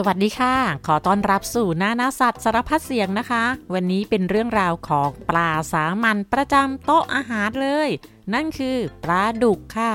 [0.00, 0.54] สวัสดีค่ะ
[0.86, 7.88] ขอต้อนรับสู่หน้าหน้าสัตว์สารพัดเสียงนะคะ วันนี้เป็นเรื่องราวของปลาสามัญประจำโต๊ะอาหารเลย
[8.34, 9.92] นั่นคือปลาดุกค่ะ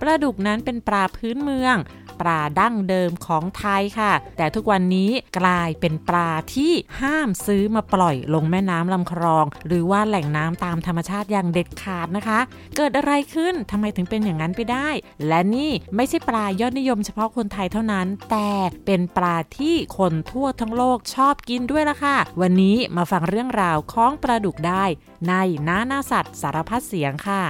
[0.00, 1.76] ปลาดุกนั้นเป็นปลาพื้นเมือง
[2.20, 12.38] ปลาดั้งเดิมของไทยค่ะ แต่ทุกวันนี้กลายเป็นปลาที่ห้ามซื้อมาปล่อยลงแม่น้ำลำคลอง หรือว่าแหล่งน้ำตามธรรมชาติอย่างเด็ดขาดนะคะ
[12.76, 14.88] เกิดอะไรขึ้นทำไมถึงเป็นอย่างนั้นไปได้
[15.26, 18.50] และนี่ไม่ใช่ปลายอดนิยมเฉพาะคนไทยเท่านั้น แต่
[18.86, 24.84] เป็นปลาที่คนทั่วทั้งโลกชอบกินด้วยละค่ะ วันนี้มาฟังเรื่องราวของปลาดุกได้
[25.28, 25.32] ใน
[25.68, 27.42] น้าหน้าสัตว์สารพัดเสียงค่ะ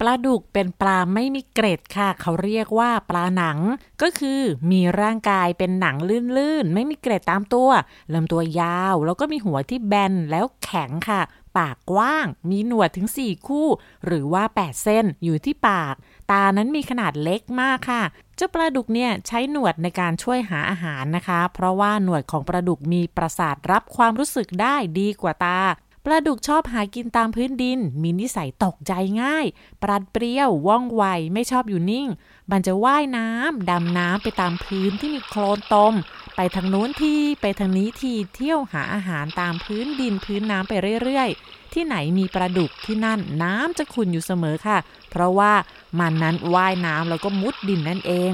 [0.00, 3.58] ปลาดุกเป็นปลาไม่มีเกร็ดค่ะ เขาเรียกว่าปลาหนัง
[4.02, 5.96] ก็คือมีร่างกายเป็นหนัง
[6.36, 7.70] ลื่นๆ ไม่มีเกร็ดตามตัว
[8.14, 11.22] ลำตัวยาว แล้วก็มีหัวที่แบนแล้วแข็งค่ะ
[11.56, 13.68] ปากกว้าง มีหนวดถึง 4 คู่
[14.06, 15.94] หรือว่า 8 เส้นอยู่ที่ปาก
[16.30, 18.02] ตานั้นมีขนาดเล็กมากค่ะ
[18.36, 25.60] เจ้าปลาดุกเนี่ยใช้หนวดในการช่วยหาอาหารนะคะ เพราะว่าหนวดของปลาดุกมีประสาทรับความรู้สึกได้ดีกว่าตา
[26.06, 29.46] ปลาดุกชอบหากินตามพื้นดิน มีนิสัยตกใจง่าย
[29.82, 32.08] ปรัดเปรี้ยว ว่องไว ไม่ชอบอยู่นิ่ง
[32.50, 35.94] มันจะว่ายน้ำดำน้ำไปตามพื้นที่มีโคลนตม
[36.36, 44.78] ไปทางนู้นทีไปทางนี้ทีเที่ยวหาอาหารตามพื้นดินพื้นน้ำไปเรื่อยๆ ที่ไหนมีปลาดุกที่นั่นน้ำจะขุ่นอยู่เสมอค่ะ
[45.10, 45.52] เพราะว่า
[45.98, 48.32] มันนั้นว่ายน้ำแล้วก็มุดดินนั่นเอง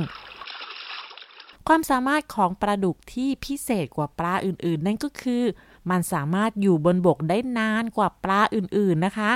[1.69, 5.43] ความสามารถของปลาดุกที่พิเศษกว่าปลาอื่นๆ นั่นก็คือ
[5.91, 9.31] มันสามารถอยู่บนบกได้นานกว่าปลาอื่นๆนะคะ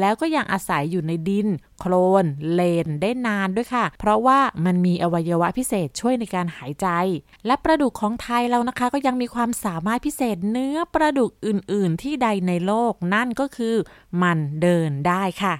[0.00, 1.48] แล้วก็ยังอาศัยอยู่ในดิน
[1.80, 6.88] โคลน เลนได้นานด้วยค่ะ เพราะว่ามันมีอวัยวะพิเศษช่วยในการหายใจ
[7.46, 13.74] และปลาดุกของไทยเรานะคะ ก็ยังมีความสามารถพิเศษเนื้อปลาดุกอื่น ๆ ที่ใดในโลกนั่นก็คือ
[14.22, 15.54] มันเดินได้ค่ะ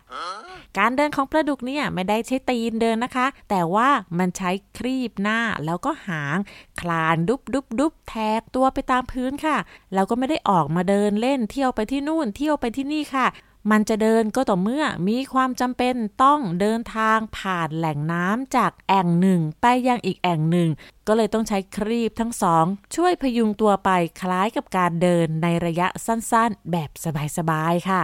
[0.78, 6.38] การเดินของปลาดุกเนี่ยไม่ได้ใช้ตีนเดินนะคะ แต่ว่ามันใช้ครีบหน้าแล้วก็หาง
[6.80, 9.56] คลานดุบดุบดุบแทกตัวไปตามพื้นค่ะ
[9.94, 13.26] แล้วก็ไม่ได้ออกมาเดินเล่นเที่ยวไปที่นู่นเที่ยวไปที่นี่ค่ะ
[13.70, 20.68] มันจะเดินก็ต่อเมื่อมีความจำเป็นต้องเดินทางผ่านแหล่งน้ำจากแอ่งหนึ่งไปยังอีกแอ่งหนึ่ง
[21.06, 23.90] ก็เลยต้องใช้ครีบทั้งสอง ช่วยพยุงตัวไป
[24.20, 26.90] คล้ายกับการเดินในระยะสั้นๆ แบบ
[27.36, 28.02] สบายๆ ค่ะ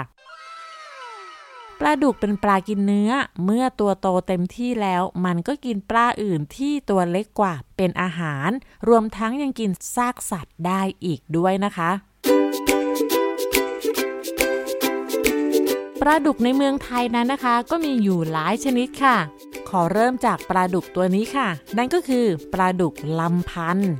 [1.79, 3.11] ปลาดุกเป็นปลากินเนื้อ
[3.45, 8.51] เมื่อตัวโตเต็มที่แล้ว มันก็กินปลาอื่นที่ตัวเล็กกว่าเป็นอาหาร
[8.89, 11.91] รวมทั้งยังกินซากสัตว์ได้อีกด้วยนะคะ
[16.05, 19.17] ปลาดุกในเมืองไทยนั้นนะคะ ก็มีอยู่หลายชนิดค่ะ
[19.69, 21.49] ขอเริ่มจากปลาดุกตัวนี้ค่ะ
[21.79, 23.93] นั่นก็คือปลาดุกลำพันธ์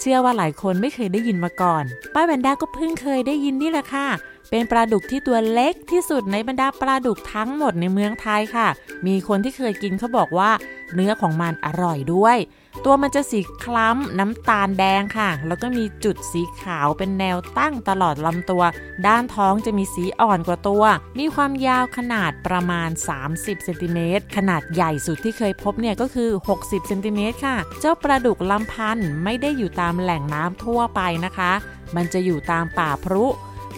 [0.00, 4.08] เชื่อว่าหลายคนไม่เคยได้ยินมาก่อน ป้าแวนด้าก็เพิ่งเคยได้ยินนี่แหละค่ะ
[4.50, 8.68] เป็นปลาดุกที่ตัวเล็กที่สุดในบรรดาปลาดุกทั้งหมดในเมืองไทยค่ะ
[9.06, 10.50] มีคนที่เคยกินเขาบอกว่า
[10.94, 12.36] เนื้อของมันอร่อยด้วย
[12.84, 18.62] ตัวมันจะสีคล้ำน้ำตาลแดงค่ะ แล้วก็มีจุดสีขาวเป็นแนวตั้งตลอดลำตัว
[19.06, 20.84] ด้านท้องจะมีสีอ่อนกว่าตัว
[21.18, 22.90] มีความยาวขนาดประมาณ
[23.26, 31.52] 30เซนติเมตรขนาดใหญ่สุดที่เคยพบเนี่ยก็คือ 60เซนติเมตรค่ะ เจ้าปลาดุกลำพันธ์ไม่ได้อยู่ตามแหล่งน้ำทั่วไปนะคะ
[31.96, 33.24] มันจะอยู่ตามป่าพรุ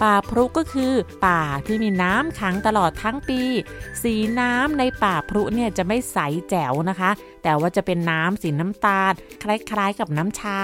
[0.02, 0.92] ป่าพรุก็คือ
[1.26, 3.40] ป่าที่มีน้ำขังตลอดทั้งปี
[4.02, 6.18] สีน้ำในป่าพรุเนี่ยจะไม่ใส
[6.50, 7.10] แจ๋วนะคะ
[7.42, 9.12] แต่ว่าจะเป็นน้ำสีน้ำตาล
[9.42, 10.60] คล้ายๆกับน้ำชา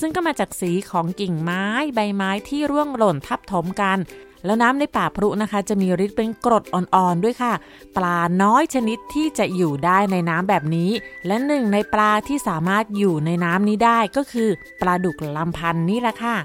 [0.00, 3.98] ซึ่งก็มาจากสีของกิ่งไม้ใบไม้ที่ร่วงหล่นทับถมกัน
[4.44, 7.52] แล้วน้ำในป่าพรุนะคะ จะมีฤทธิ์เป็นกรดอ่อนๆด้วยค่ะ
[7.96, 10.90] ปลาน้อยชนิดที่จะอยู่ได้ในน้ำแบบนี้
[11.26, 14.48] และหนึ่งในปลาที่สามารถอยู่ในน้ำนี้ได้ก็คือ
[14.80, 16.36] ปลาดุกลำพันนี่แหละค่ะ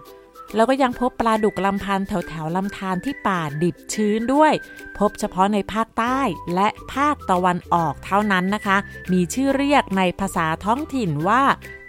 [0.56, 4.54] แล้วก็ยังพบปลาดุกลำพันแถวแถวลำธารที่ป่าดิบชื้นด้วย
[4.98, 6.20] พบเฉพาะในภาคใต้
[6.56, 8.78] และภาคตะวันออกเท่านั้นนะคะ
[9.12, 11.44] มีชื่อเรียกในภาษาท้องถิ่นว่า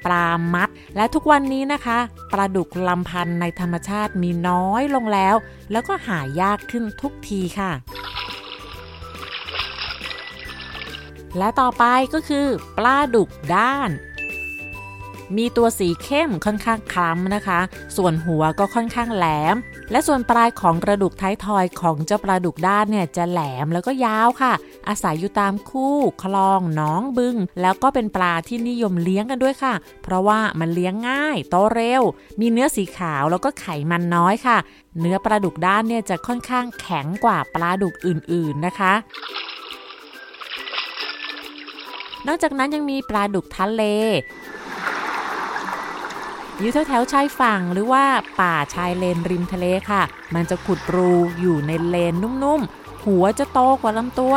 [0.04, 1.98] ปลามัด และทุกวันนี้นะคะ
[2.32, 5.34] ปลาดุกลำพันในธรรมชาติมีน้อยลงแล้ว
[5.72, 7.72] แล้วก็หายากขึ้นทุกทีค่ะ
[11.38, 11.84] และต่อไป
[12.14, 12.46] ก็คือ
[12.78, 13.90] ปลาดุกด้าน
[15.36, 17.60] มีตัวสีเข้มค่อนข้างคล้ำนะคะ
[17.96, 19.56] ส่วนหัวก็ค่อนข้างแหลม
[19.90, 24.52] และส่วนปลายของกระดูกท้ายทอยของเจ้าปลาดุกด้านเนี่ยจะแหลมแล้วก็ยาวค่ะ
[24.88, 32.02] อาศัยอยู่ตามคู่คลองหนองบึง แล้วก็เป็นปลาที่นิยมเลี้ยงกันด้วยค่ะ เพราะว่ามันเลี้ยงง่ายโตเร็ว
[32.40, 34.58] มีเนื้อสีขาวแล้วก็ไขมันน้อยค่ะ
[35.00, 38.94] เนื้อปลาดุกด้านเนี่ยจะค่อนข้างแข็งกว่าปลาดุกอื่น ๆนะคะ
[42.26, 43.82] นอกจากนั้นยังมีปลาดุกทะเล
[46.60, 48.04] อยู่แถวๆชายฝั่งหรือว่า
[48.40, 50.02] ป่าชายเลนริมทะเลค่ะ
[50.34, 54.34] มันจะขุดรูอยู่ในเลนนุ่มๆ หัวจะโตกว่าลำตัว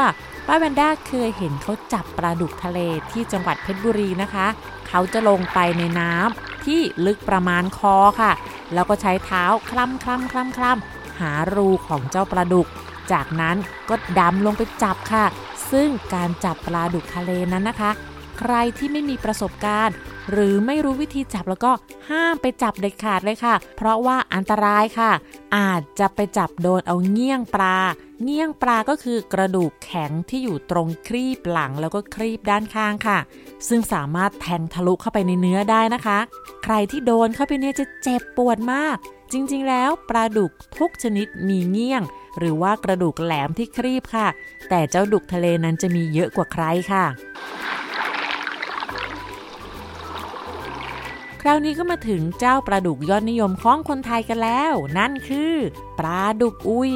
[0.47, 2.79] ป้าแวนด้าเคยเห็นเขาจับปลาดุกทะเล
[3.11, 4.47] ที่จังหวัดเพชรบุรีนะคะ
[4.87, 8.31] เขาจะลงไปในน้ำที่ลึกประมาณคอค่ะ
[8.73, 12.67] แล้วก็ใช้เท้าคลำคลำคลำคลำหารูของเจ้าปลาดุก
[13.11, 13.55] จากนั้น
[13.89, 15.25] ก็ดำลงไปจับค่ะ
[15.71, 17.91] ซึ่งการจับปลาดุกทะเลนั้นนะคะ
[18.39, 19.95] ใครที่ไม่มีประสบการณ์
[20.31, 21.71] หรือไม่รู้วิธีจับแล้วก็
[22.09, 25.11] ห้ามไปจับเด็ดขาดเลยค่ะ เพราะว่าอันตรายค่ะ
[25.57, 27.77] อาจจะไปจับโดนเอาเงี้ยงปลา
[28.23, 33.19] เงี้ยงปลาก็คือกระดูกแข็งที่อยู่ตรงครีบหลังแล้วก็ครีบด้านข้างค่ะ
[33.67, 36.19] ซึ่งสามารถแทงทะลุเข้าไปในเนื้อได้นะคะ
[36.63, 38.95] ใครที่โดนเข้าไปเนี่ยจะเจ็บปวดมาก
[39.31, 42.03] จริงๆ แล้วปลาดุกทุกชนิดมีเงี้ยง
[42.37, 44.27] หรือว่ากระดูกแหลมที่ครีบค่ะ
[44.69, 47.05] แต่เจ้าดุกทะเลนั้นจะมีเยอะกว่าใครค่ะ
[51.41, 55.53] คราวนี้ก็มาถึงเจ้าปลาดุกยอดนิยมของคนไทยกันแล้ว นั่นคือ
[55.99, 56.93] ปลาดุกอุย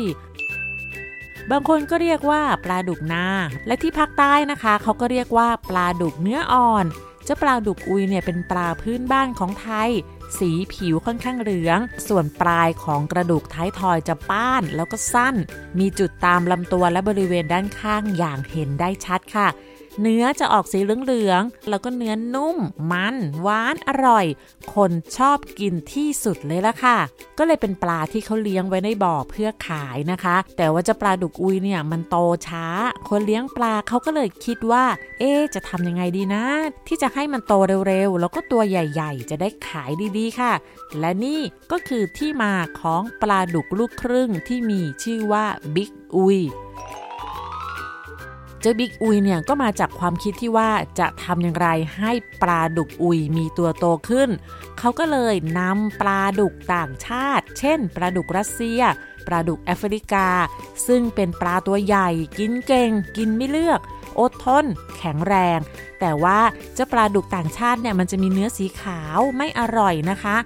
[1.51, 3.25] บางคนก็เรียกว่าปลาดุกนา
[3.67, 6.85] และที่ภาคใต้นะคะ เขาก็เรียกว่าปลาดุกเนื้ออ่อน
[7.25, 9.89] เจ้าปลาดุกอุยเนี่ยเป็นปลาพื้นบ้านของไทย
[10.37, 15.35] สีผิวค่อนข้างเหลือง ส่วนปลายของกระดูกท้ายทอยจะป้านแล้วก็สั้น
[15.79, 19.47] มีจุดตามลำตัวและบริเวณด้านข้างอย่างเห็นได้ชัดค่ะ
[19.99, 22.57] เนื้อจะออกสีเหลืองๆ แล้วก็เนื้อนุ่ม
[22.91, 24.25] มันหวานอร่อย
[24.73, 26.97] คนชอบกินที่สุดเลยละค่ะ
[27.37, 32.17] ก็เลยเป็นปลาที่เขาเลี้ยงไว้ในบ่อเพื่อขายนะคะ แต่ว่าจ้าปลาดุกอุยเนี่ยมันโต
[32.47, 32.65] ช้า
[33.09, 34.85] คนเลี้ยงปลาเขาก็เลยคิดว่า
[35.19, 36.43] เอ๊จะทำยังไงดีนะ
[36.87, 37.53] ที่จะให้มันโต
[37.87, 40.53] เร็วๆ แล้วก็ตัวใหญ่ๆ จะได้ขายดีๆ ค่ะ
[40.99, 41.41] และนี่
[41.71, 45.45] ก็คือที่มาของปลาดุกลูกครึ่งที่มีชื่อว่า
[45.75, 46.39] บิ๊กอุย
[48.61, 50.69] เจ้าบิ๊กอุยเนี่ยก็มาจากความคิดที่ว่า
[50.99, 51.67] จะทำอย่างไร
[51.97, 52.11] ให้
[52.41, 54.29] ปลาดุกอุยมีตัวโตขึ้น
[54.79, 58.81] เขาก็เลยนำปลาดุกต่างชาติ เช่น ปลาดุกรัสเซีย
[59.27, 60.27] ปลาดุกแอฟริกา
[60.87, 62.09] ซึ่งเป็นปลาตัวใหญ่
[62.39, 63.79] กินเก่ง กินไม่เลือก
[64.19, 64.65] อดทน
[64.97, 65.59] แข็งแรง
[65.99, 66.39] แต่ว่า
[66.73, 70.37] เจ้าปลาดุกต่างชาติเนี่ยมันจะมีเนื้อสีขาวไม่อร่อยนะคะ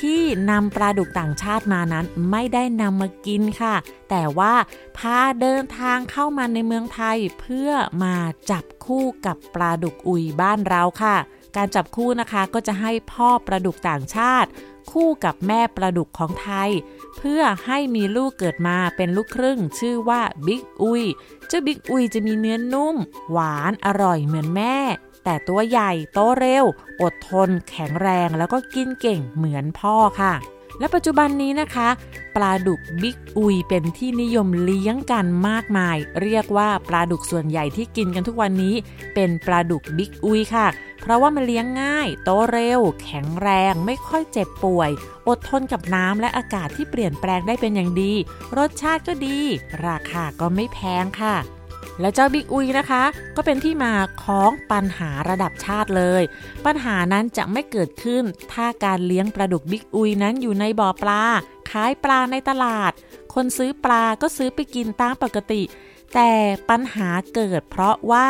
[0.00, 3.74] ที่นำปลาดุกต่างชาติมานั้นไม่ได้นำมากินค่ะ
[4.10, 4.54] แต่ว่า
[4.98, 7.70] พาเดินทางเข้ามาในเมืองไทยเพื่อ
[8.02, 8.16] มา
[8.50, 11.16] จับคู่กับปลาดุกอุยบ้านเราค่ะ
[11.56, 14.48] การจับคู่นะคะก็จะให้พ่อปลาดุกต่างชาติ
[14.92, 16.70] คู่กับแม่ปลาดุกของไทย
[17.18, 21.04] เพื่อให้มีลูกเกิดมาเป็นลูกครึ่ง ชื่อว่าบิ๊กอุย
[21.48, 22.96] เจ้าบิ๊กอุยจะมีเนื้อนุ่ม
[23.30, 24.78] หวานอร่อยเหมือนแม่
[25.24, 26.64] แต่ตัวใหญ่โตเร็ว
[27.02, 30.34] อดทน แข็งแรง แล้วก็กินเก่งเหมือนพ่อค่ะ
[30.80, 31.88] และปัจจุบันนี้นะคะ
[32.36, 38.74] ปลาดุกบิ๊กอุยเป็นที่นิยมเลี้ยงกันมากมาย เรียกว่าปลาดุกส่วนใหญ่ที่กินกันทุกวันนี้
[39.14, 40.66] เป็นปลาดุกบิ๊กอุยค่ะ
[41.00, 44.90] เพราะว่ามันเลี้ยงง่าย โตเร็ว แข็งแรง ไม่ค่อยเจ็บป่วย
[45.28, 48.12] อดทนกับน้ำและอากาศที่เปลี่ยนแปลงได้เป็นอย่างดี
[48.58, 49.38] รสชาติก็ดี
[49.86, 51.36] ราคาก็ไม่แพงค่ะ
[52.00, 53.04] และเจ้าบิ๊กอุยนะคะ
[53.36, 53.92] ก็เป็นที่มา
[54.24, 56.22] ของปัญหาระดับชาติเลย
[56.66, 61.22] ปัญหานั้นจะไม่เกิดขึ้น ถ้าการเลี้ยงปลาดุกบิ๊กอุยนั้นอยู่ในบ่อปลา
[61.70, 62.92] ขายปลาในตลาด
[63.34, 65.62] คนซื้อปลาก็ซื้อไปกินตามปกติ
[66.14, 66.32] แต่
[66.70, 68.26] ปัญหาเกิดเพราะว่า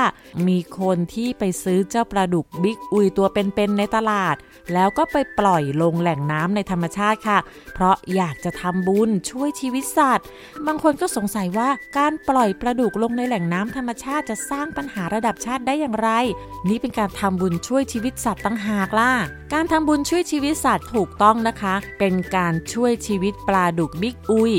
[0.49, 4.37] มีคนที่ไปซื้อเจ้าปลาดุกบิ๊กอุยตัวเป็นๆในตลาด
[4.75, 7.39] แล้วก็ไปปล่อยลงแหล่งน้ำในธรรมชาติค่ะ
[7.75, 10.27] เพราะอยากจะทำบุญช่วยชีวิตสัตว์
[10.67, 11.69] บางคนก็สงสัยว่า
[11.99, 16.11] การปล่อยปลาดุกลงในแหล่งน้ำธรรมชาติจะสร้างปัญหาระดับชาติได้อย่างไร
[16.69, 19.13] นี่เป็นการทำบุญช่วยชีวิตสัตว์ตั้งหากล่ะ
[19.53, 24.53] การทำบุญช่วยชีวิตสัตว์ถูกต้องนะคะ เป็นการช่วยชีวิตปลาดุกบิ๊กอุย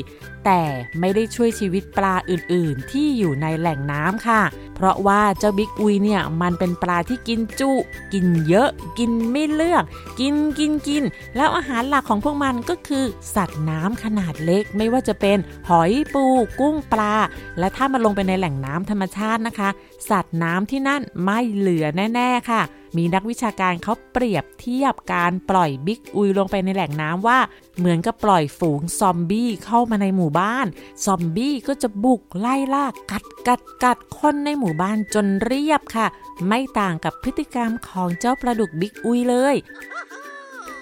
[0.45, 0.61] แต่
[0.99, 4.41] ไม่ได้ช่วยชีวิตปลาอื่นๆ ที่อยู่ในแหล่งน้ำค่ะ
[4.79, 7.71] เพราะว่าเจ้าบิ๊กอุยเนี่ยมันเป็นปลาที่กินจุ
[8.13, 8.69] กินเยอะ
[8.99, 9.83] กินไม่เลือก
[10.19, 11.03] กินกินกิน
[11.35, 13.05] แล้วอาหารหลักของพวกมันก็คือ
[13.35, 15.37] สัตว์น้ำขนาดเล็กไม่ว่าจะเป็น
[15.69, 16.25] หอยปู
[16.59, 17.13] กุ้งปลา
[17.59, 19.69] และถ้ามันลงไปในแหล่งน้ำธรรมชาตินะคะ
[20.09, 22.61] สัตว์น้ำที่นั่นไม่เหลือแน่ ๆค่ะ
[22.97, 27.39] มีนักวิชาการเขาเปรียบเทียบการปล่อยบิ๊กอุยลงไปในแหล่งน้ำว่า
[27.77, 30.67] เหมือนกับปล่อยฝูงซอมบี้เข้ามาในหมู่บ้าน
[31.05, 36.07] ซอมบี้ก็จะบุกไล่ล่ากัดกัดกัดคนในหมู่มู่บ้านจนเรียบค่ะ
[36.47, 39.55] ไม่ต่างกับพฤติกรรมของเจ้าปลาดุกบิ๊กอุยเลย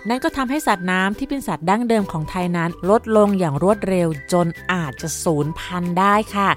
[0.10, 6.50] นั่นก็ทำให้สัตว์น้ำที่เป็นสัตว์ดั้งเดิมของไทยนั้น ลดลงอย่างรวดเร็วจนอาจจะสูญพันธุ์ได้ค่ะ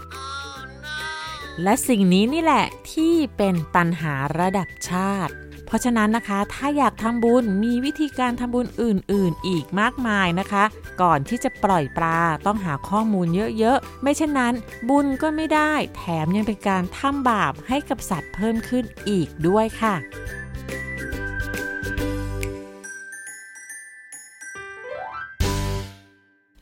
[1.63, 5.35] และสิ่งนี้นี่แหละที่เป็นปัญหาระดับชาติ
[5.71, 10.65] เพราะฉะนั้นนะคะ ถ้าอยากทำบุญมีวิธีการทำบุญอื่น ๆ อีกมากมายนะคะ
[11.03, 13.27] ก่อนที่จะปล่อยปลาต้องหาข้อมูล
[13.59, 14.55] เยอะ ๆ ไม่เช่นนั้น
[14.89, 19.95] บุญก็ไม่ได้ แถมยังเป็นการทำบาปให้กับสัตว์เพิ่มขึ้นอีกด้วยค่ะ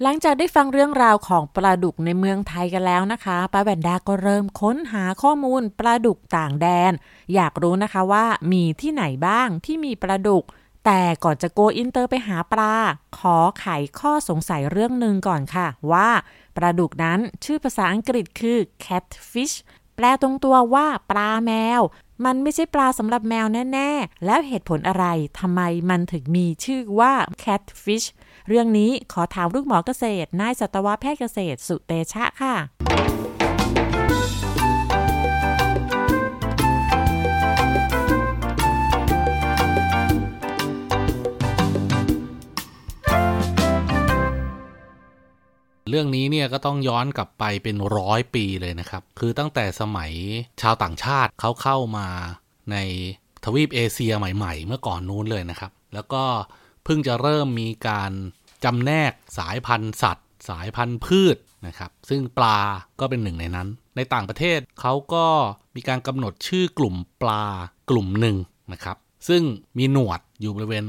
[0.02, 6.92] หลังจากได้ฟังเรื่องราวของปลาดุกในเมืองไทยกันแล้วนะคะป้าแวนด้าก็เริ่มค้นหาข้อมูลปลาดุกต่างแดน
[7.34, 10.44] อยากรู้นะคะว่ามีที่ไหนบ้างที่มีปลาดุก
[10.86, 12.74] แต่ก่อนจะโกอินเตอร์ไปหาปลา
[13.18, 13.66] ขอไข
[13.98, 16.08] ข้อสงสัยเรื่องหนึ่งก่อนค่ะ ว่า
[16.56, 19.54] ปลาดุกนั้นชื่อภาษาอังกฤษคือ catfish
[20.00, 21.80] แปลตรงตัวว่าปลาแมว
[22.24, 25.04] มันไม่ใช่ปลาสำหรับแมวแน่ ๆ แล้วเหตุผลอะไร
[25.38, 27.12] ทำไมมันถึงมีชื่อว่า
[27.42, 28.06] catfish
[28.48, 32.54] เรื่องนี้ขอถามลูกหมอเกษตรนายสัตวแพทย์เกษตรสุเตชะค่ะ
[45.88, 50.12] เรื่องนี้เนี่ยก็ต้องย้อนกลับไปเป็นร้อยปีเลยนะครับ คือตั้งแต่สมัย
[50.62, 52.08] ชาวต่างชาติเขาเข้ามา
[52.72, 52.76] ใน
[53.44, 56.24] ทวีปเอเชียใหม่ๆ เมื่อก่อนนู้นเลยนะครับ แล้วก็
[56.84, 58.12] เพิ่งจะเริ่มมีการ
[58.64, 62.58] จำแนกสายพันธุ์สัตว์ สายพันธุ์พืชนะครับ ซึ่งปลา
[63.00, 65.26] ก็เป็นหนึ่งในนั้น ในต่างประเทศเขาก็
[65.76, 67.44] มีการกำหนดชื่อกลุ่มปลา
[67.90, 68.36] กลุ่มหนึ่ง
[68.72, 68.96] นะครับ
[69.28, 69.42] ซึ่ง
[69.78, 70.84] มีหนวดอยู่บริเวณ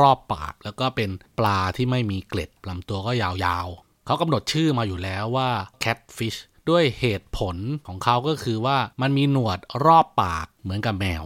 [0.00, 5.50] รอบๆปาก แล้วก็เป็นปลาที่ไม่มีเกล็ดลำตัวก็ยาวๆ เขากำหนดชื่อมาอยู่แล้วว่า
[5.84, 6.38] catfish
[6.70, 7.56] ด้วยเหตุผล
[7.86, 11.24] ของเขาก็คือว่ามันมีหนวดรอบปากเหมือนกับแมว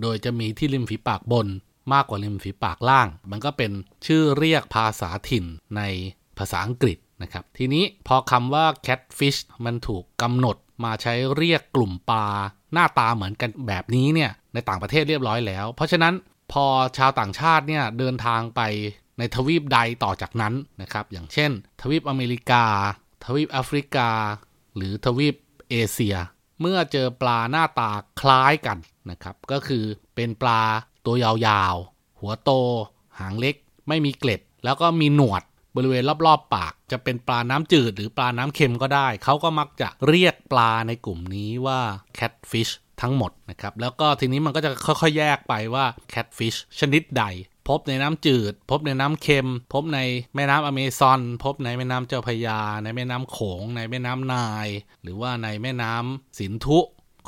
[0.00, 1.46] โดยจะมีที่ริมฝีปากบน
[1.92, 3.72] มากกว่าริมฝีปากล่าง มันก็เป็น
[4.06, 5.44] ชื่อเรียกภาษาถิ่น
[5.76, 5.82] ใน
[6.38, 12.26] ภาษาอังกฤษนะครับ ทีนี้พอคำว่า catfish มันถูกกำหนดมาใช้เรียกกลุ่มปลา
[12.72, 16.14] หน้าตาเหมือนกันแบบนี้เนี่ยในต่างประเทศเรียบร้อยแล้ว เพราะฉะนั้น
[16.52, 16.64] พอ
[16.98, 18.60] ชาวต่างชาติเนี่ยเดินทางไป
[19.18, 22.64] ในทวีปใดต่อจากนั้นนะครับ อย่างเช่น ทวีปอเมริกา
[23.24, 24.08] ทวีปแอฟริกา
[24.76, 25.34] หรือทวีป
[25.70, 26.16] เอเชีย
[26.60, 28.78] เมื่อเจอปลาหน้าตาคล้ายกัน
[29.10, 30.62] นะครับ ก็คือเป็นปลา
[31.06, 32.50] ตัวยาวๆ หัวโต
[33.18, 33.54] หางเล็ก
[33.88, 35.42] ไม่มีเกล็ด แล้วก็มีหนวด
[35.76, 41.80] บริเวณรอบๆ ปาก จะเป็นปลาน้ำจืดหรือปลาน้ำเค็มก็ได้ เขาก็มักจะเรียกปลาในกลุ่มนี้ว่า
[42.18, 47.24] catfish ทั้งหมดนะครับ แล้วก็ทีนี้มันก็จะค่อยๆ แยกไปว่า catfish ชนิดใด
[47.68, 49.98] พบในน้ำจืด พบในน้ำเค็ม พบใน
[50.34, 54.68] แม่น้ำอเมซอน พบในแม่น้ำเจ้าพยา ในแม่น้ำโขง ในแม่น้ำนาย
[55.02, 56.80] หรือว่าในแม่น้ำสินธุ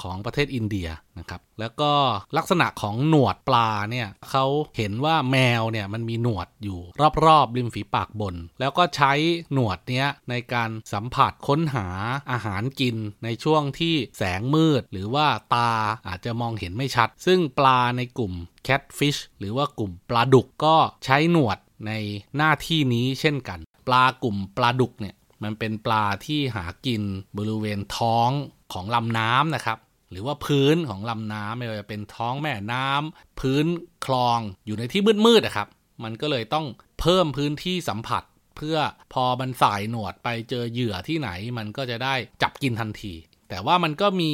[0.02, 0.88] ของประเทศอินเดีย
[1.18, 1.92] นะครับ แล้วก็
[2.36, 4.44] ลักษณะของหนวดปลาเนี่ยเขา
[4.76, 6.80] เห็นว่าแมวเนี่ยมันมีหนวดอยู่
[7.26, 9.12] รอบๆริมฝีปากบน แล้วก็ใช้
[9.52, 11.88] หนวดเนี้ยในการสัมผัสค้นหา
[12.30, 15.72] อาหารกินในช่วงที่แสงมืด หรือว่าตา
[16.08, 18.32] อาจจะมองเห็นไม่ชัด ซึ่งปลาในกลุ่ม
[18.66, 21.92] catfish หรือว่ากลุ่มปลาดุกก็ใช้หนวดใน
[22.36, 27.02] หน้าที่นี้เช่นกัน ปลากลุ่มปลาดุกเนี่ยมันเป็นปลาที่หากิน
[27.36, 28.30] บริเวณท้อง
[28.72, 29.78] ของลำน้ำนะครับ
[30.10, 33.66] หรือว่าพื้นของลำน้ำไม่ว่าจะเป็นท้องแม่น้ำพื้น
[34.06, 35.68] คลองอยู่ในที่มืดๆนะครับ
[36.04, 36.66] มันก็เลยต้อง
[37.00, 38.22] เพิ่มพื้นที่สัมผัส
[38.56, 38.78] เพื่อ
[39.12, 43.14] พอมันสายหนวดไปเจอเหยื่อที่ไหน มันก็จะได้จับกินทันที
[43.48, 44.32] แต่ว่ามันก็มี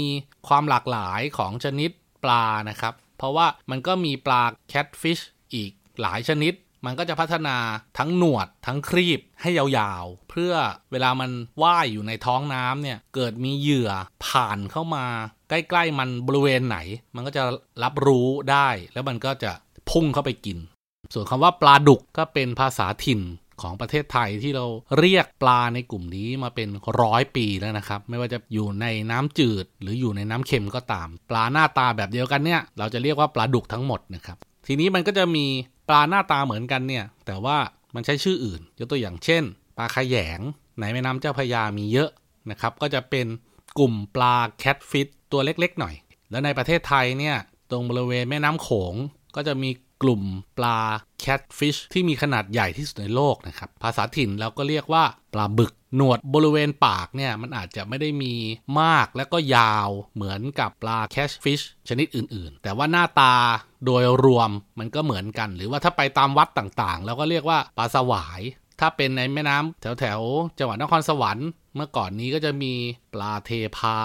[0.48, 1.90] ความหลากหลายของชนิด
[2.24, 5.18] ปลานะครับ เพราะว่ามันก็มีปลาแคทฟิช
[5.54, 6.52] อีกหลายชนิด
[6.84, 7.56] มันก็จะพัฒนา
[7.98, 10.52] ทั้งหนวดทั้งครีบให้ยาวๆ เพื่อ
[10.92, 11.30] เวลามัน
[11.62, 13.90] ว่ายอยู่ในท้องน้ำเนี่ย เกิดมีเหยื่อ
[14.26, 15.06] ผ่านเข้ามา
[15.48, 16.78] ใกล้ ๆ มันบริเวณไหน
[17.14, 17.42] มันก็จะ
[17.82, 19.52] รับรู้ได้ แล้วมันก็จะ
[19.90, 20.58] พุ่งเข้าไปกิน
[21.14, 23.22] ส่วนคำว่าปลาดุกก็เป็นภาษาถิ่น
[23.62, 24.66] ของประเทศไทยที่เรา
[24.98, 26.68] เรียกปลาในกลุ่มนี้มาเป็น
[27.00, 35.46] ร้อยปีแล้วนะครับ ไม่ว่าจะอยู่ในน้ำจืด หรืออยู่ในน้ำเค็มก็ตาม ปลาหน้าตาแบบเดียวกันเนี่ย เราจะเรียกว่าปลาดุกทั้งหมดนะครับ ทีนี้มันก็จะมี
[35.88, 37.58] ปลาหน้าตาเหมือนกันเนี่ย แต่ว่า
[37.94, 39.42] มันใช้ชื่ออื่น ยกตัวอย่างเช่น
[39.78, 40.40] ปลาขยง
[40.80, 42.10] ในแม่น้ำเจ้าพระยามีเยอะ
[42.50, 43.26] นะครับ ก็จะเป็น
[43.78, 45.94] กลุ่มปลาแคทฟิตตัวเล็กๆหน่อย
[46.30, 47.36] แล้วในประเทศไทยเนี่ย
[47.70, 48.94] ตรงบริเวณแม่น้ำโขง
[49.36, 49.70] ก็จะมี
[50.04, 50.22] กลุ่ม
[50.58, 50.78] ปลา
[51.24, 58.34] catfish ที่มีขนาดใหญ่ที่สุดในโลกนะครับ ภาษาถิ่นเราก็เรียกว่าปลาบึก หนวดบริเวณปากเนี่ย มันอาจจะไม่ได้มี
[58.80, 63.34] มากและก็ยาวเหมือนกับปลา catfish ชนิดอื่นๆ แต่ว่าหน้าตา
[63.84, 68.40] โดยรวมมันก็เหมือนกัน หรือว่าถ้าไปตามวัดต่างๆ เราก็เรียกว่าปลาสวาย
[68.80, 72.72] ถ้าเป็นในแม่น้ำแถวๆจังหวัดนครสวรรค์เมื่อก่อนนี้ก็จะมี
[73.14, 73.98] ปลาเทพา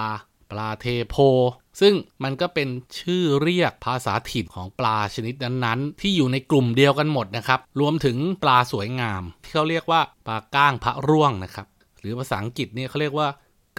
[0.51, 1.15] ปลาเทโพ
[1.79, 1.93] ซึ่ง
[2.23, 2.69] มันก็เป็น
[2.99, 11.67] ชื่อเรียกภาษาถิ่นของปลาชนิดนั้นๆ ที่อยู่ในกลุ่มเดียวกันหมดนะครับ รวมถึงปลาสวยงาม ที่เขาเรียกว่าปลาก้างพระร่วงนะครับ
[11.99, 13.27] หรือภาษาอังกฤษเนี่ยเขาเรียกว่า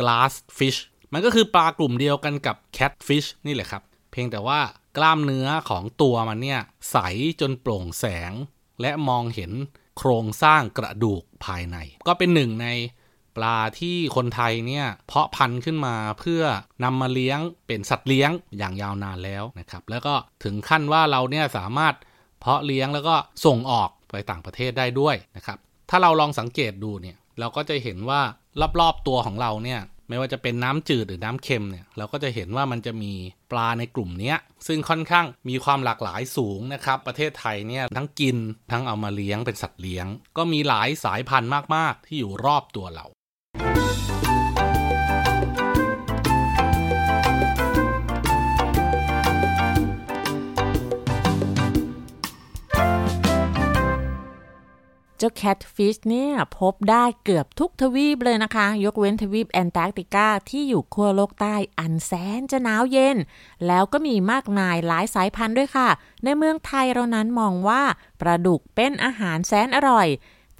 [0.01, 0.79] glass fish
[1.13, 4.61] มันก็คือปลากลุ่มเดียวกันกับ catfish นี่แหละครับ เพียงแต่ว่า
[4.97, 6.97] กล้ามเนื้อของตัวมันเนี่ยใส
[7.41, 8.33] จนโปร่งแสง
[8.81, 9.53] และมองเห็น
[9.99, 11.77] โครงสร้างกระดูกภายใน
[12.07, 12.69] ก็เป็นหนึ่งใน
[13.37, 16.43] ปลาที่คนไทยเนี่ยเพาะพันธุ์ขึ้นมาเพื่อ
[16.85, 21.95] นำมาเลี้ยงเป็นสัตว์เลี้ยงอย่างยาวนานแล้วนะครับแล้วก็ถึงขั้นว่าเราเนี่ยสามารถ
[22.41, 25.59] เพาะเลี้ยงแล้วก็ส่งออกไปต่างประเทศได้ด้วยนะครับ
[25.91, 28.21] ถ้าเราลองสังเกตดูเนี่ยเราก็จะเห็นว่า
[28.81, 33.13] รอบๆตัวของเราเนี่ยไม่ว่าจะเป็นน้ำจืดหรือน้ำเค็มเนี่ยเราก็จะเห็นว่ามันจะมี
[33.51, 34.35] ปลาในกลุ่มนี้
[34.67, 38.37] ซึ่งค่อนข้างมีความหลากหลายสูงนะครับ ประเทศไทยเนี่ยทั้งกิน
[38.73, 40.07] ทั้งเอามาเลี้ยงเป็นสัตว์เลี้ยง
[40.37, 43.07] ก็มีหลายสายพันธุ์มาก ๆ ที่อยู่รอบตัวเรา
[55.21, 63.17] เจ้าแคทฟิชเนี่ยพบได้เกือบทุกทวีปเลยนะคะ ยกเว้นทวีปแอนตาร์กติกาที่อยู่ขั้วโลกใต้อันแสนจะหนาวเย็น
[63.67, 65.89] แล้วก็มีมากมายหลายสายพันธุ์ด้วยค่ะ
[66.25, 67.83] ในเมืองไทยเรานั้นมองว่า
[68.21, 70.09] ปลาดุกเป็นอาหารแสนอร่อย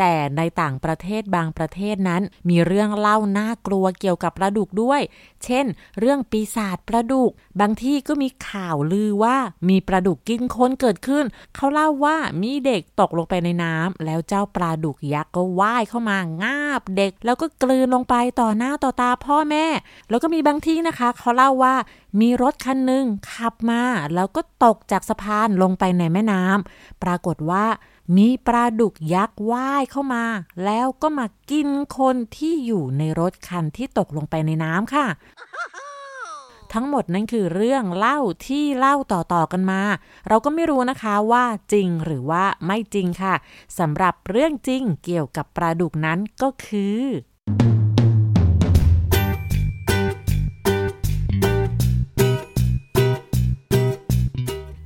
[0.01, 5.01] แต่ในต่างประเทศบางประเทศนั้นมีเรื่องเล่าน่ากลัวเกี่ยวกับปลาดุกด้วย
[5.45, 5.67] เช่น
[5.99, 7.31] เรื่องปีศาจปลาดุก
[7.61, 9.37] บางที่ก็มีข่าวลือว่า
[9.69, 19.67] มีปลาดุกกินคนเกิดขึ้น เขาเล่าว่ามีเด็กตกลงไปในน้ำแล้วเจ้าปลาดุกยักษ์ก็ว่ายเข้ามางาบเด็ก แล้วก็กลืนลงไปต่อหน้าต่อตาพ่อแม่
[20.09, 21.75] แล้วก็มีบางที่นะคะ เขาเล่าว่า
[22.21, 23.83] มีรถคันหนึ่งขับมา
[24.15, 27.67] แล้วก็ตกจากสะพานลงไปในแม่น้ำปรากฏว่า
[28.17, 30.25] มีปลาดุกยักษ์ว่ายเข้ามา
[30.65, 35.07] แล้วก็มากินคนที่อยู่ในรถคันที่ตกลงไปในน้ำค่ะ
[36.73, 39.83] ทั้งหมดนั่นคือเรื่องเล่าที่เล่าต่อๆกันมา
[40.29, 43.35] เราก็ไม่รู้นะคะว่าจริงหรือว่าไม่จริงค่ะ
[43.79, 47.01] สำหรับเรื่องจริงเกี่ยวกับปลาดุกนั้นก็คือ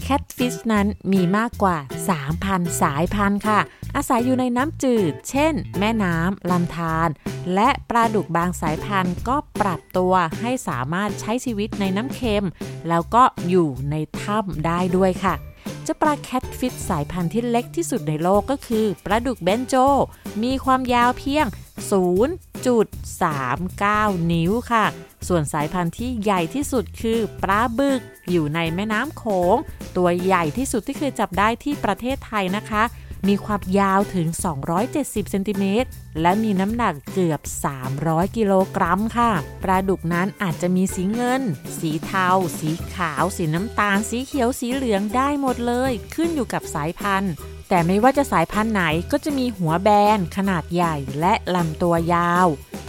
[0.06, 1.76] แคทฟิชนั้นมีมากกว่า
[2.28, 3.60] 3,000 สายพันธุ์ค่ะ
[3.96, 7.08] อาศัยอยู่ในน้ำจืด เช่น แม่น้ำลำธาร
[7.54, 12.46] และปลาดุกบางสายพันธุ์ก็ปรับตัวให้สามารถใช้ชีวิตในน้ำเค็ม
[12.88, 15.34] แล้วก็อยู่ในถ้ำได้ด้วยค่ะ
[15.86, 19.74] จ้าปลาแคทฟิชสายพันธุ์ที่เล็กที่สุดในโลกก็คือปลาดุกเบนโจ
[20.42, 21.46] มีความยาวเพียง
[22.68, 24.84] 0.39 นิ้วค่ะ
[25.28, 29.56] ส่วนสายพันธุ์ที่ใหญ่ที่สุดคือปลาบึก อยู่ในแม่น้ำโขง
[29.96, 32.84] ตัวใหญ่ที่สุดที่เคยจับได้ที่ประเทศไทยนะคะ
[33.28, 34.26] มีความยาวถึง
[34.78, 35.88] 270เซนติเมตร
[36.20, 37.40] และมีน้ำหนักเกือบ
[37.88, 39.30] 300 กิโลกรัมค่ะ
[39.62, 41.42] ปลาดุกนั้นอาจจะมีสีเงิน
[41.78, 47.32] สีเทา สีขาว สีน้ำตาล สีเขียว สีเหลืองได้หมดเลย ขึ้นอยู่กับสายพันธุ์
[47.68, 48.82] แต่ไม่ว่าจะสายพันธุ์ไหน
[49.12, 52.46] ก็จะมีหัวแบนขนาดใหญ่และลำตัวยาว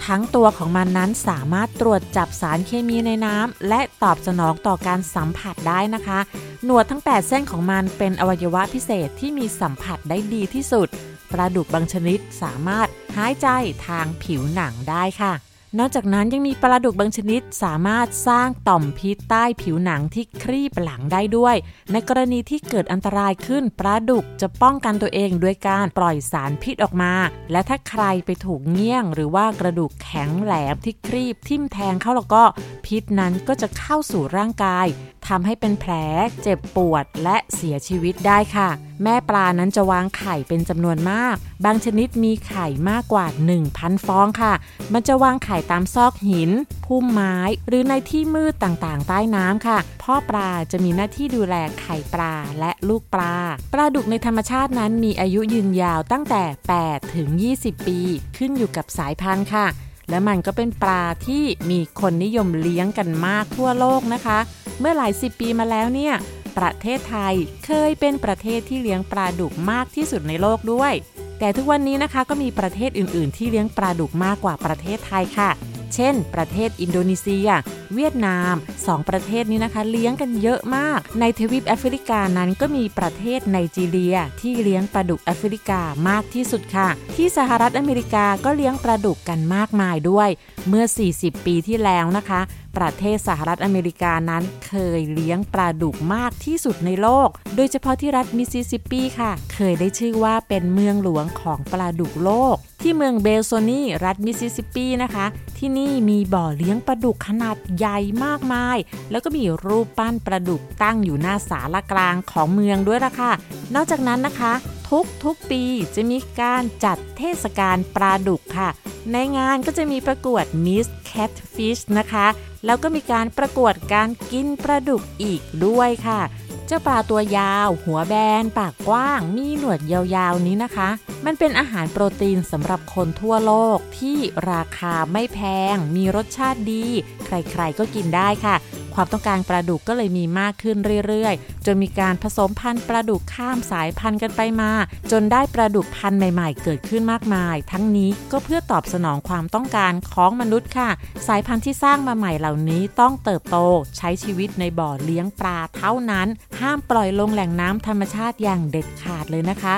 [0.08, 6.20] ทั้งตัวของมันนั้นสามารถตรวจจับสารเคมีในน้ำและตอบสนองต่อการสัมผัสได้นะคะ
[6.66, 10.88] หนวดทั้ง 8 เส้นของมันเป็นอวัยวะพิเศษที่มีสัมผัสได้ดีที่สุด
[11.32, 13.48] ปลาดุกบางชนิดสามารถหายใจ
[13.88, 15.34] ทางผิวหนังได้ค่ะ
[15.80, 21.56] นอกจากนั้นยังมีปลาดุกบางชนิดสามารถสร้างต่อมพิษใต้ผิวหนังที่ครีบหลังได้ด้วย
[21.92, 27.14] ในกรณีที่เกิดอันตรายขึ้นปลาดุกจะป้องกันตัวเองด้วยการปล่อยสารพิษออกมา
[27.52, 32.44] และถ้าใครไปถูกเงี้ยง หรือว่ากระดูกแข็งแหลมที่ครีบทิ่มแทงเข้าแล้วก็
[32.86, 34.88] พิษนั้นก็จะเข้าสู่ร่างกาย
[35.28, 35.94] ทำให้เป็นแผล
[36.42, 38.70] เจ็บปวดและเสียชีวิตได้ค่ะ
[39.04, 43.26] แม่ปลานั้นจะวางไข่เป็นจำนวนมาก บางชนิดมีไข่มากกว่า
[43.66, 44.54] 1,000 ฟองค่ะ
[44.94, 46.52] มันจะวางไข่ตามซอกหิน
[46.86, 47.36] พุ่มไม้
[47.68, 53.36] หรือในที่มืดต่างๆ ใต้น้ำค่ะ พ่อปลาจะมีหน้าที่ดูแลไข่ปลาและลูกปลา
[53.74, 56.44] ปลาดุกในธรรมชาตินั้นมีอายุยืนยาวตั้งแต่
[56.80, 57.28] 8 ถึง
[57.60, 58.00] 20 ปี
[58.38, 59.68] ขึ้นอยู่กับสายพันธุ์ค่ะ
[60.10, 64.40] และมันก็เป็นปลาที่มีคนนิยมเลี้ยงกันมากทั่วโลกนะคะ
[64.80, 66.16] เมื่อหลายสิบปีมาแล้วเนี่ย
[66.58, 67.34] ประเทศไทย
[67.66, 70.94] เคยเป็นประเทศที่เลี้ยงปลาดุกมากที่สุดในโลกด้วย
[71.40, 75.52] แต่ทุกวันนี้นะคะก็มีประเทศอื่น ๆ ที่เลี้ยงปลาดุกมากกว่าประเทศไทยค่ะ
[75.96, 77.50] เช่น ประเทศอินโดนีเซีย
[77.96, 90.30] เวียดนาม 2 ประเทศนี้นะคะ เลี้ยงกันเยอะมาก ในทวีปแอฟริกานั้นก็มีประเทศไนจีเรีย ที่เลี้ยงปลาดุกแอฟริกามากที่สุดค่ะ ที่สหรัฐอเมริกาก็เลี้ยงปลาดุกกันมากมายด้วย
[90.70, 92.42] เมื่อ 40 ปีที่แล้วนะคะ
[92.78, 105.26] ประเทศสหรัฐอเมริกานั้นเคยเลี้ยงปลาดุกมากที่สุดในโลก โดยเฉพาะที่รัฐมิสซิสซิปปีค่ะ เคยได้ชื่อว่าเป็นเมืองหลวงของปลาดุกโลก ที่เมืองเบลโซนีรัฐมิสซิสซิปปีนะคะ
[105.58, 108.78] ที่นี่มีบ่อเลี้ยงปลาดุกขนาดใหญ่มากมาย
[109.12, 113.32] แล้วก็มีรูปปั้นปลาดุกตั้งอยู่หน้าศาลากลางของเมืองด้วยล่ะค่ะ
[113.76, 114.54] นอกจากนั้นนะคะ
[114.90, 115.64] ทุกทุกปี
[115.96, 118.70] จะมีการจัดเทศกาลปลาดุกค่ะ
[119.12, 122.28] ในงานก็จะมีประกวด Miss Catfish นะคะ
[122.66, 126.22] แล้วก็มีการประกวดการกินปลาดุกอีกด้วยค่ะ
[126.68, 130.90] เจ้าปลาตัวยาว หัวแบน ปากกว้าง มีหนวดยาวๆนี้นะคะ
[131.26, 134.18] มันเป็นอาหารโปรตีนสำหรับคนทั่วโลกที่
[134.52, 135.40] ราคาไม่แพ
[135.74, 136.86] ง มีรสชาติดี
[137.26, 138.56] ใครๆก็กินได้ค่ะ
[138.96, 140.78] ความต้องการปลาดุกก็เลยมีมากขึ้น
[141.08, 144.72] เรื่อยๆ จนมีการผสมพันธุ์ปลาดุกข้ามสายพันธุ์กันไปมา
[145.12, 150.90] จนได้ปลาดุกพันธุ์ใหม่ๆ เกิดขึ้นมากมาย ทั้งนี้ก็เพื่อตอบสนองความต้องการของมนุษย์ค่ะ
[151.28, 153.58] สายพันธุ์ที่สร้างมาใหม่เหล่านี้ต้องเติบโต
[153.98, 156.28] ใช้ชีวิตในบ่อเลี้ยงปลาเท่านั้น
[156.62, 159.76] ห้ามปล่อยลงแหล่งน้ำธรรมชาติอย่างเด็ดขาดเลยนะคะ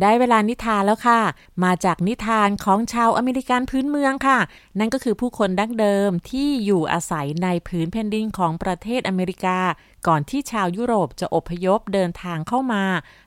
[0.00, 1.20] ได้เวลานิทานแล้วค่ะ
[1.64, 4.38] มาจากนิทานของชาวอเมริกันพื้นเมืองค่ะ
[4.78, 9.58] นั่นก็คือผู้คนดั้งเดิมที่อยู่อาศัยในพื้นแผ่นดินของประเทศอเมริกา
[10.06, 12.84] ก่อนที่ชาวยุโรปจะอพยพเดินทางเข้ามา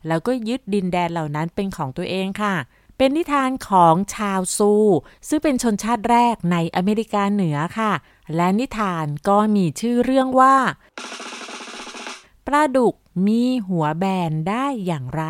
[0.07, 2.55] แล้วก็ยึดดินแดนเหล่านั้นเป็นของตัวเองค่ะ
[2.97, 4.71] เป็นนิทานของชาวซู
[5.27, 7.91] ซึ่งเป็นชนชาติแรกในอเมริกาเหนือค่ะ
[8.35, 10.55] และนิทานก็มีชื่อเรื่องว่า
[12.47, 12.93] ปลาดุก
[13.27, 15.23] มีหัวแบนได้อย่างไร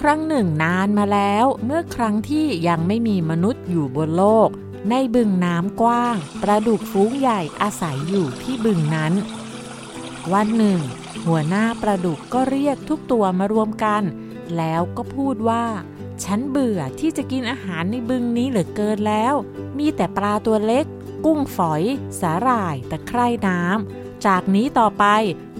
[0.00, 4.48] ครั้งหนึ่งนานมาแล้ว เมื่อครั้งที่ยังไม่มีมนุษย์อยู่บนโลก
[4.90, 9.12] ในบึงน้ำกว้างปลาดุกฟูงใหญ่อาศัยอยู่ที่บึงนั้น
[10.32, 10.80] วันหนึ่ง
[11.26, 14.02] หัวหน้าปลาดุกก็เรียกทุกตัวมารวมกัน
[14.56, 15.64] แล้วก็พูดว่า
[16.24, 19.34] ฉันเบื่อที่จะกินอาหารในบึงนี้เหลือเกินแล้ว
[19.78, 20.84] มีแต่ปลาตัวเล็ก
[21.24, 21.82] กุ้งฝอย
[22.20, 25.04] สาหร่ายตะไคร่น้ำ จากนี้ต่อไป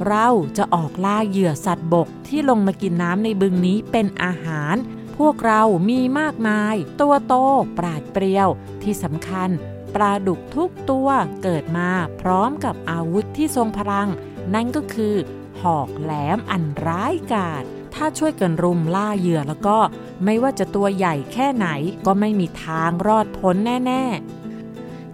[0.08, 4.74] เราจะออกล่าเหยื่อสัตว์บกที่ลงมากินน้ำในบึงนี้เป็นอาหาร
[5.18, 7.34] พวกเรามีมากมาย ตัวโต
[7.78, 8.48] ปราดเปรียว
[8.82, 9.48] ที่สำคัญ
[9.94, 11.08] ปลาดุกทุกตัว
[11.42, 14.08] เกิดมาพร้อมกับอาวุธที่ทรงพลัง
[14.54, 15.14] นั่นก็คือ
[15.62, 19.78] หอกแหลมอันร้ายกาจถ้าช่วยกันรุมล่าเหยื่อแล้วก็
[20.24, 21.68] ไม่ว่าจะตัวใหญ่แค่ไหน
[22.06, 24.39] ก็ไม่มีทางรอดพ้นแน่ ๆ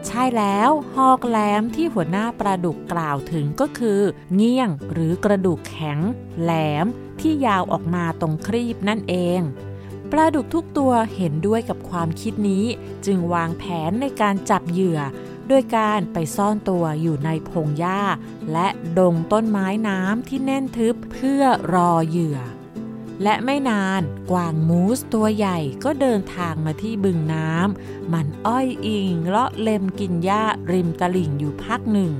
[0.06, 4.00] ใช่แล้วหอกแหลมที่หัวหน้าปลาดุกกล่าวถึงก็คือ
[4.34, 5.98] เงี้ยงหรือกระดูกแข็ง
[6.42, 6.52] แหล
[6.84, 6.86] ม
[7.20, 9.40] ที่ยาวออกมาตรงครีบนั่นเอง
[10.12, 12.64] ปลาดุกทุกตัวเห็นด้วยกับความคิดนี้
[13.06, 15.00] จึงวางแผนในการจับเหยื่อ
[15.48, 18.00] โดยการไปซ่อนตัวอยู่ในพงหญ้า
[18.52, 21.42] และดงต้นไม้น้ำที่แน่นทึบเพื่อ
[21.74, 22.38] รอเหยื่อ
[23.22, 32.12] และไม่นานกวางมูสตัวใหญ่ก็เดินทางมาที่บึงน้ำมันอ้อยอิงเลาะเล็มกินหญ้าริมตลิ่งอยู่พักหนึ่ง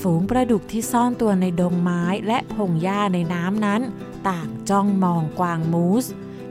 [0.00, 3.82] ฝูงปลาดุกที่ซ่อนตัวในดงไม้และพงหญ้าในน้ำนั้น
[4.28, 6.04] ต่างจ้องมองกวางมูส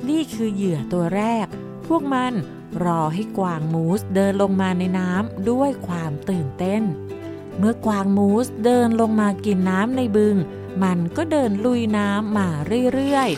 [0.09, 1.45] นี่คือเหยื่อตัวแรก
[1.87, 2.33] พวกมัน
[2.83, 6.83] รอให้กวางมูสเดินลงมาในน้ำด้วยความตื่นเต้น
[7.57, 10.35] เมื่อกวางมูสเดินลงมากินน้ำในบึง
[10.83, 12.49] มันก็เดินลุยน้ำมา
[12.93, 13.29] เรื่อย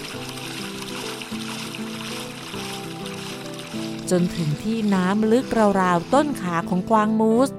[4.15, 5.45] จนถึงที่น้ำลึก
[5.81, 7.49] ราวๆต้นขาของกวางมูส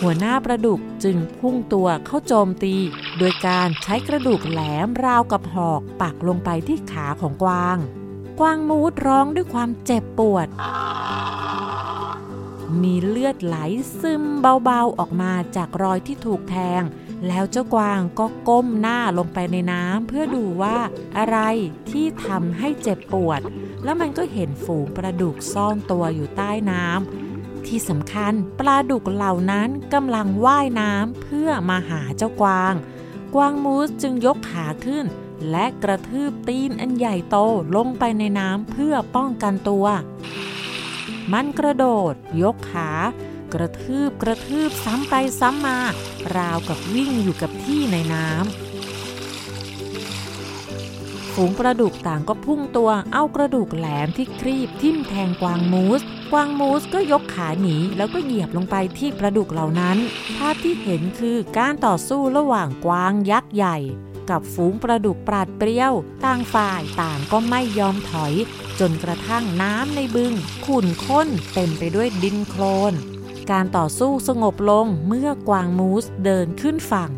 [0.00, 2.74] หัวหน้าประดุกจึงพุ่งตัวเข้าโจมตี
[3.18, 7.78] โดยการใช้กระดูกแหลมราวกับหอกปักลงไปที่ขาของกวาง
[8.40, 10.48] กวางมูสร้องด้วยความเจ็บปวด
[12.82, 13.56] มีเลือดไหล
[14.00, 16.82] ซึมเบาๆออกมาจากรอยที่ถูกแทง
[17.26, 20.78] แล้วเจ้ากวางก็ก้มหน้าลงไปในน้ำเพื่อดูว่า
[21.18, 21.38] อะไร
[21.90, 23.40] ที่ทำให้เจ็บปวด
[23.84, 32.74] แล้วมันก็เห็นฝูงปลาดุกซ่อนตัวอยู่ใต้น้ำที่สำคัญปลาดุกเหล่านั้นกำลังว่ายน้ำเพื่อมาหาเจ้ากวาง
[33.34, 35.06] กวางมูสจึงยกขาขึ้น
[35.50, 37.36] และกระทืบตีนอันใหญ่โต
[37.76, 39.86] ลงไปในน้ำเพื่อป้องกันตัว
[41.32, 42.90] มันกระโดด ยกขา
[43.54, 45.78] กระทืบกระทืบซ้ำไปซ้ำมา
[46.36, 48.68] ราวกับวิ่งอยู่กับที่ในน้ำ
[51.34, 56.00] ฝูงปลาดุกต่างก็พุ่งตัวเอากระดูกแหลมที่ครีบทิ่มแทงกวางมูส
[56.32, 59.96] กวางมูสก็ยกขาหนีแล้วก็เหยียบลงไปที่ปลาดุกเหล่านั้น
[60.36, 63.76] ภาพที่เห็นคือการต่อสู้ระหว่างกวางยักษ์ใหญ่
[64.30, 65.92] กับฝูงปลาดุกปราดเปรี้ยว
[66.24, 68.34] ต่างฝ่ายต่างก็ไม่ยอมถอย
[68.80, 70.32] จนกระทั่งน้ำในบึง
[70.66, 72.62] ขุ่นข้นเต็มไปด้วยดินโคล
[72.92, 72.94] น
[73.50, 77.10] การต่อสู้สงบลงเมื่อกวางมูสเดินขึ้นฝั่ง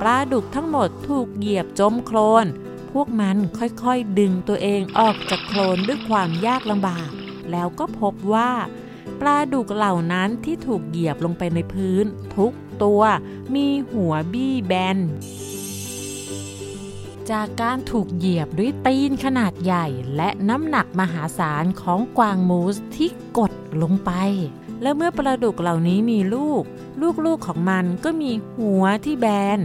[0.00, 2.46] ปลาดุกทั้งหมดถูกเหยียบจมโคลน
[2.92, 7.10] พวกมันค่อยๆดึงตัวเองออกจากโคลนด้วยความยากลำบาก
[7.50, 8.50] แล้วก็พบว่า
[9.20, 12.04] ปลาดุกเหล่านั้นที่ถูกเหยียบลงไปในพื้น
[12.36, 13.02] ทุก ตัว
[13.54, 14.98] มีหัวบี้แบน
[17.30, 24.12] จากการถูกเหยียบด้วยตีนขนาดใหญ่และน้ำหนักมหาศาลของกวางมูสที่กดลงไป
[24.82, 26.62] และเมื่อปลาดุกเหล่านี้มีลูก
[27.24, 29.58] ลูกๆของมันก็มีหัวที่แบน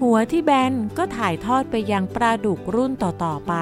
[0.00, 3.54] หัวที่แบนก็ถ่ายทอดไปยังปลาดุกรุ่นต่อๆไป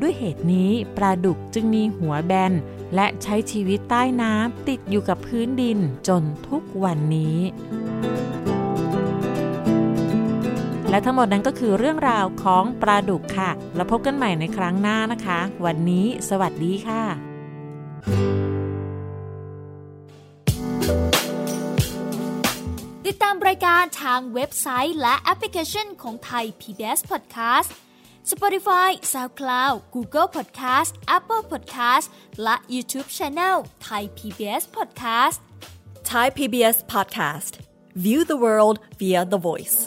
[0.00, 2.52] ด้วยเหตุนี้ปลาดุกจึงมีหัวแบน
[2.94, 7.38] และใช้ชีวิตใต้น้ำติดอยู่กับพื้นดินจนทุกวันนี้
[10.92, 17.02] และทั้งหมดนั้นก็คือเรื่องราวของปลาดุกค่ะ แล้วพบกันใหม่ในครั้งหน้านะคะ วันนี้สวัสดีค่ะ
[23.06, 27.70] ติดตามรายการทางเว็บไซต์และแอปพลิเคชันของไทย PBS Podcast
[28.32, 32.06] Spotify SoundCloud Google Podcast Apple Podcast
[32.42, 35.38] และ YouTube Channel Thai PBS Podcast
[36.10, 37.52] Thai PBS Podcast.
[37.94, 39.78] View the world via the voice.